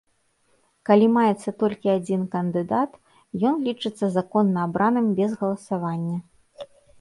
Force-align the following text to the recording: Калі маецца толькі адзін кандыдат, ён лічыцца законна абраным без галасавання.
Калі 0.89 1.09
маецца 1.17 1.49
толькі 1.61 1.91
адзін 1.97 2.23
кандыдат, 2.35 2.95
ён 3.51 3.55
лічыцца 3.67 4.05
законна 4.17 4.57
абраным 4.71 5.07
без 5.21 5.31
галасавання. 5.43 6.17